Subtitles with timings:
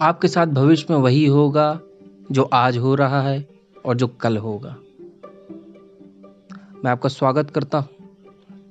[0.00, 1.80] आपके साथ भविष्य में वही होगा
[2.32, 3.48] जो आज हो रहा है
[3.84, 4.76] और जो कल होगा।
[6.84, 7.88] मैं आपका स्वागत करता हूँ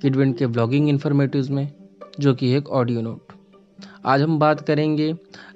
[0.01, 1.71] किडविंड के ब्लॉगिंग इन्फॉर्मेटिव्स में,
[2.19, 3.33] जो कि एक ऑडियो नोट
[4.05, 5.11] आज हम बात करेंगे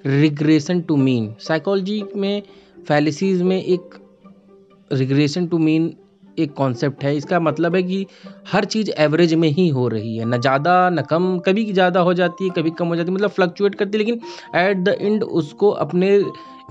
[0.06, 2.42] रिग्रेशन टू मीन साइकोलॉजी में
[2.88, 3.94] फैलिसीज में एक
[4.92, 5.94] रिग्रेशन टू मीन
[6.38, 8.06] एक कॉन्सेप्ट है। इसका मतलब है कि
[8.52, 12.14] हर चीज़ एवरेज में ही हो रही है। ना ज़्यादा, ना कम। कभी ज़्यादा हो
[12.14, 14.20] जाती है, कभी कम हो जाती है मतलब फ्लक्चुएट करती है, लेकिन
[14.58, 16.08] एट द एंड उसको अपने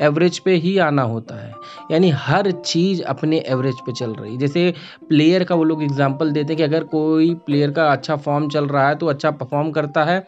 [0.01, 1.53] एवरेज पे ही आना होता है।
[1.91, 4.73] यानी हर चीज़ अपने एवरेज पे चल रही है। जैसे
[5.09, 8.67] प्लेयर का वो लोग एग्जांपल देते हैं कि अगर कोई प्लेयर का अच्छा फॉर्म चल
[8.67, 10.23] रहा है तो अच्छा परफॉर्म करता है,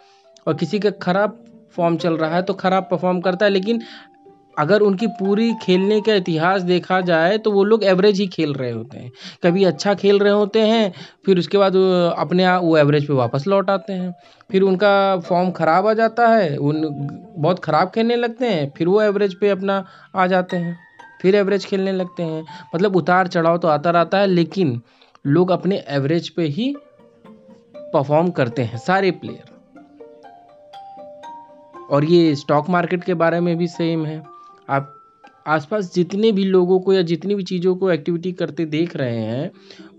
[0.48, 1.44] और किसी का ख़राब
[1.76, 3.82] फॉर्म चल रहा है तो ख़राब परफॉर्म करता है, लेकिन
[4.58, 8.72] अगर उनकी पूरी खेलने का इतिहास देखा जाए तो वो लोग एवरेज ही खेल रहे
[8.72, 9.12] होते हैं।
[9.44, 10.92] कभी अच्छा खेल रहे होते हैं,
[11.26, 11.76] फिर उसके बाद
[12.18, 14.14] अपने वो एवरेज पे वापस लौट आते हैं।
[14.50, 16.82] फिर उनका फॉर्म ख़राब आ जाता है, उन,
[17.38, 19.84] बहुत ख़राब खेलने लगते हैं, फिर वो एवरेज पे अपना
[20.16, 20.78] आ जाते हैं,
[21.22, 22.44] फिर एवरेज खेलने लगते हैं।
[22.76, 24.82] मतलब उतार चढ़ाव तो आता रहता है, लेकिन
[25.26, 26.74] लोग अपने एवरेज पे ही
[27.76, 29.50] परफॉर्म करते हैं, सारे प्लेयर
[31.90, 34.22] और ये स्टॉक मार्केट के बारे में भी सेम है।
[34.70, 34.98] आप
[35.48, 39.52] आसपास जितने भी लोगों को या जितनी भी चीज़ों को एक्टिविटी करते देख रहे हैं,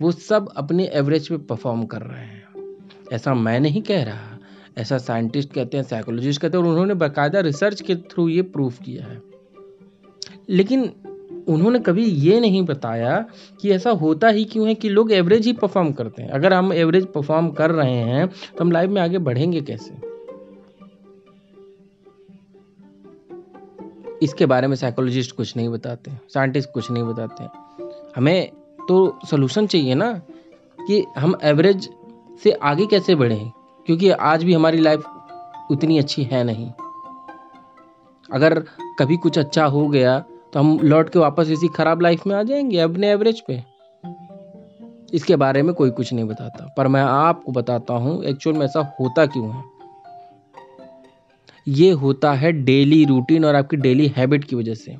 [0.02, 2.44] वो सब अपने एवरेज पे परफॉर्म कर रहे हैं।
[3.12, 4.38] ऐसा मैं नहीं कह रहा।
[4.78, 8.78] ऐसा साइंटिस्ट कहते हैं साइकोलॉजिस्ट कहते हैं, और उन्होंने बाकायदा रिसर्च के थ्रू ये प्रूफ
[8.82, 9.22] किया है।
[10.50, 10.92] लेकिन
[11.48, 13.26] उन्होंने कभी ये नहीं बताया
[13.60, 16.72] कि ऐसा होता ही क्यों है कि लोग एवरेज ही परफॉर्म करते हैं। अगर हम
[16.72, 20.01] एवरेज परफॉर्म कर रहे हैं तो हम लाइफ में आगे बढ़ेंगे कैसे?
[24.22, 27.44] इसके बारे में साइकोलॉजिस्ट कुछ नहीं बताते साइंटिस्ट कुछ नहीं बताते।
[28.16, 28.50] हमें
[28.88, 30.12] तो सोल्यूशन चाहिए ना
[30.78, 31.88] कि हम एवरेज
[32.42, 33.50] से आगे कैसे बढ़ें,
[33.86, 35.04] क्योंकि आज भी हमारी लाइफ
[35.70, 36.70] उतनी अच्छी है नहीं।
[38.28, 38.58] अगर
[38.98, 40.18] कभी कुछ अच्छा हो गया
[40.52, 43.62] तो हम लौट के वापस इसी खराब लाइफ में आ जाएँगे, अपने एवरेज पे।
[45.14, 48.80] इसके बारे में कोई कुछ नहीं बताता, पर मैं आपको बताता हूँ एक्चुअल में ऐसा
[49.00, 49.62] होता क्यों है?
[51.68, 54.96] ये होता है डेली रूटीन और आपकी डेली हैबिट की वजह से।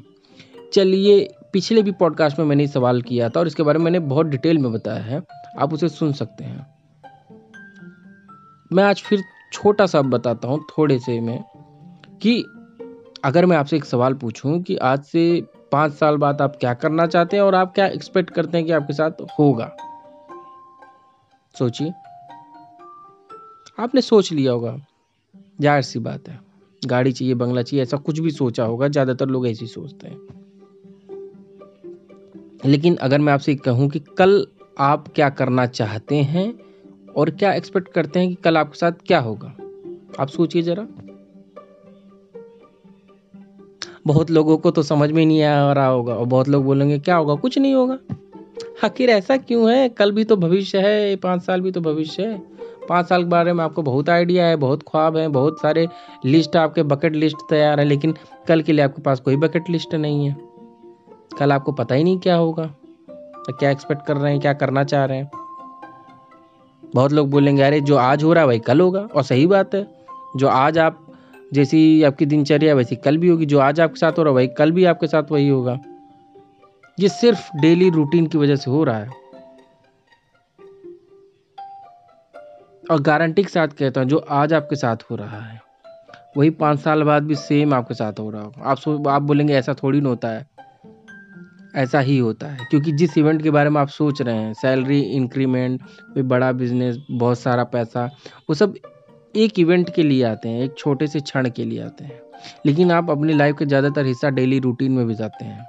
[0.72, 4.26] चलिए, पिछले भी पॉडकास्ट में मैंने सवाल किया था और इसके बारे में मैंने बहुत
[4.26, 5.22] डिटेल में बताया है।
[5.58, 6.66] आप उसे सुन सकते हैं।
[8.72, 9.22] मैं आज फिर
[9.52, 11.44] छोटा सा बताता हूँ, थोड़े से में,
[12.22, 12.44] कि
[13.24, 17.06] अगर मैं आपसे एक सवाल पूछूँ कि आज से पाँच साल बाद आप क्या करना
[17.06, 19.76] चाहते हैं और आप क्या एक्सपेक्ट करते हैं कि आपके साथ होगा?
[21.58, 21.92] सोचिए।
[23.78, 24.76] आपने सोच लिया होगा।
[25.60, 26.51] ज़ाहिर सी बात है।
[26.82, 30.18] गाड़ी चाहिए, बंगला चाहिए, ऐसा कुछ भी सोचा होगा, ज़्यादातर लोग ऐसे सोचते हैं।
[32.64, 34.46] लेकिन अगर मैं आपसे कहूँ कि कल
[34.78, 36.52] आप क्या करना चाहते हैं
[37.16, 39.54] और क्या एक्सपेक्ट करते हैं कि कल आपके साथ क्या होगा,
[40.18, 40.86] आप सोचिए ज़रा।
[44.06, 47.16] बहुत लोगों को तो समझ में नहीं आ रहा होगा और बहुत लोग बोलेंगे, क्या
[47.16, 47.34] होगा?
[47.34, 47.98] कुछ नहीं होगा।
[48.84, 49.88] आखिर ऐसा क्यों है?
[49.88, 52.40] कल भी तो भविष्य है, पाँच साल भी तो भविष्य है।
[52.88, 55.88] पाँच साल के बारे में आपको बहुत आइडिया है, बहुत ख्वाब है, बहुत सारे
[56.24, 58.14] लिस्ट आपके बकेट लिस्ट तैयार है, लेकिन
[58.48, 60.36] कल के लिए आपके पास कोई बकेट लिस्ट नहीं है।
[61.38, 62.74] कल आपको पता ही नहीं क्या होगा,
[63.50, 65.30] क्या एक्सपेक्ट कर रहे हैं, क्या करना चाह रहे हैं।
[66.94, 69.74] बहुत लोग बोलेंगे, अरे, जो आज हो रहा है, वही कल होगा। और सही बात
[69.74, 69.86] है,
[70.36, 71.06] जो आज आप,
[71.52, 74.46] जैसी आपकी दिनचर्या वैसी कल भी होगी, जो आज आपके साथ हो रहा है, वही
[74.46, 75.78] कल भी आपके साथ वही होगा।
[77.00, 79.21] ये सिर्फ़ डेली रूटीन की वजह से हो रहा है।
[82.90, 85.60] और गारंटी के साथ कहता हूँ, जो आज आपके साथ हो रहा है।
[86.36, 89.54] वही पाँच साल बाद भी सेम आपके साथ हो रहा होगा। आप सो, आप बोलेंगे,
[89.54, 90.46] ऐसा थोड़ी ना होता है।
[91.76, 95.00] ऐसा ही होता है। क्योंकि जिस इवेंट के बारे में आप सोच रहे हैं सैलरी
[95.00, 98.04] इंक्रीमेंट कोई बड़ा बिज़नेस बहुत सारा पैसा,
[98.50, 98.74] वो सब
[99.36, 102.20] एक इवेंट के लिए आते हैं, एक छोटे से क्षण के लिए आते हैं।
[102.66, 105.66] लेकिन आप अपनी लाइफ का ज़्यादातर हिस्सा डेली रूटीन में बिताते हैं।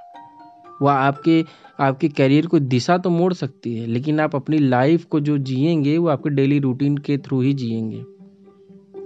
[0.83, 1.43] वह आपके
[1.79, 5.97] आपके करियर को दिशा तो मोड़ सकती है, लेकिन आप अपनी लाइफ को जो जिएँगे,
[5.97, 8.03] वो आपके डेली रूटीन के थ्रू ही जिएँगे।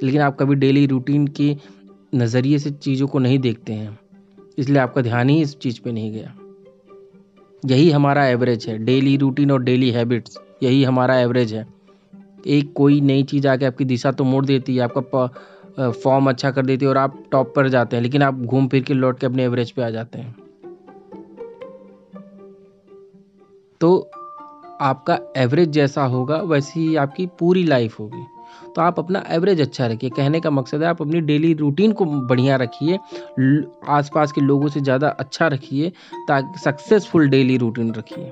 [0.03, 1.56] लेकिन आप कभी डेली रूटीन के
[2.15, 3.97] नज़रिए से चीज़ों को नहीं देखते हैं,
[4.57, 6.33] इसलिए आपका ध्यान ही इस चीज़ पे नहीं गया।
[7.63, 11.65] यही हमारा एवरेज है डेली रूटीन और डेली हैबिट्स यही हमारा एवरेज है।
[12.47, 16.65] एक कोई नई चीज़ आके आपकी दिशा तो मोड़ देती है, आपका फॉर्म अच्छा कर
[16.65, 19.25] देती है और आप टॉप पर जाते हैं, लेकिन आप घूम फिर के लौट के
[19.25, 20.35] अपने एवरेज पे आ जाते हैं।
[23.81, 24.09] तो
[24.81, 28.25] आपका एवरेज जैसा होगा, वैसी ही आपकी पूरी लाइफ होगी।
[28.75, 32.06] तो आप अपना एवरेज अच्छा रखिए। कहने का मकसद है, आप अपनी डेली रूटीन को
[32.06, 32.97] बढ़िया रखिए
[33.89, 35.91] आसपास के लोगों से ज़्यादा अच्छा रखिए
[36.27, 38.31] ताकि सक्सेसफुल डेली रूटीन रखिए।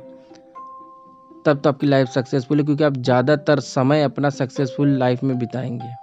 [1.45, 5.93] तब तो आपकी लाइफ सक्सेसफुल है, क्योंकि आप ज़्यादातर समय अपना सक्सेसफुल लाइफ में बिताएँगे।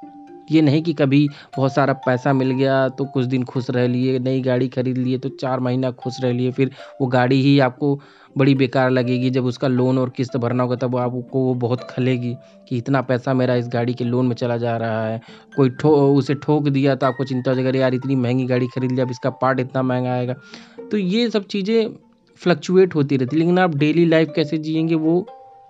[0.51, 4.19] ये नहीं कि कभी बहुत सारा पैसा मिल गया तो कुछ दिन खुश रह लिए,
[4.19, 8.01] नई गाड़ी खरीद लिए तो चार महीना खुश रह लिए, फिर वो गाड़ी ही आपको
[8.37, 12.35] बड़ी बेकार लगेगी। जब उसका लोन और किस्त भरना होगा तब आपको वो बहुत खलेगी
[12.69, 15.21] कि इतना पैसा मेरा इस गाड़ी के लोन में चला जा रहा है।
[15.57, 18.93] कोई ठो, उसे ठोक दिया तो आपको चिंता हो जाएगी यार इतनी महँगी गाड़ी खरीद
[18.93, 20.35] लिया, अब इसका पार्ट इतना महँगा आएगा।
[20.91, 21.95] तो ये सब चीज़ें
[22.41, 25.21] फ्लक्चुएट होती रहती लेकिन आप डेली लाइफ कैसे जिएँगे वो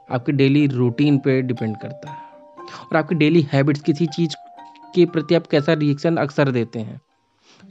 [0.09, 2.17] आपके डेली रूटीन पे डिपेंड करता है।
[2.83, 4.35] और आपकी डेली हैबिट्स किसी चीज़
[4.95, 7.01] के प्रति आप कैसा रिएक्शन अक्सर देते हैं?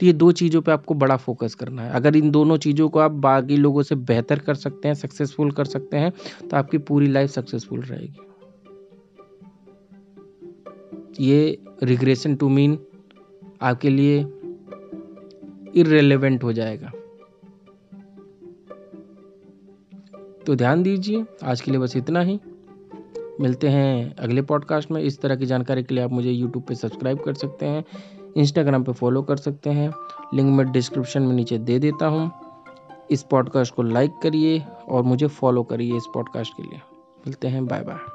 [0.00, 2.98] तो ये दो चीज़ों पे आपको बड़ा फोकस करना है। अगर इन दोनों चीज़ों को
[2.98, 6.12] आप बाकी लोगों से बेहतर कर सकते हैं सक्सेसफुल कर सकते हैं
[6.50, 8.20] तो आपकी पूरी लाइफ सक्सेसफुल रहेगी।
[11.20, 12.78] ये रिग्रेशन टू मीन
[13.62, 14.18] आपके लिए
[15.74, 16.90] इरेलीवेंट हो जाएगा।
[20.46, 22.38] तो ध्यान दीजिए, आज के लिए बस इतना ही।
[23.42, 26.74] मिलते हैं अगले पॉडकास्ट में। इस तरह की जानकारी के लिए आप मुझे यूट्यूब पर
[26.74, 27.84] सब्सक्राइब कर सकते हैं
[28.36, 29.92] इंस्टाग्राम पर फॉलो कर सकते हैं।
[30.34, 32.32] लिंक मैं डिस्क्रिप्शन में नीचे दे देता हूँ।
[33.10, 36.80] इस पॉडकास्ट को लाइक करिए और मुझे फॉलो करिए इस पॉडकास्ट के लिए।
[37.26, 38.11] मिलते हैं बाय बाय